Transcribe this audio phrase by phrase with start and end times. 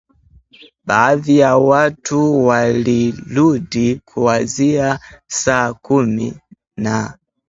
[0.85, 6.33] Baadhi ya watu waliruka kuanzia saa kumi
[6.77, 7.17] na